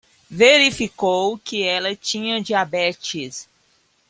Verificou 0.31 1.37
que 1.37 1.61
ela 1.63 1.95
tinha 1.95 2.41
diabetes 2.41 3.47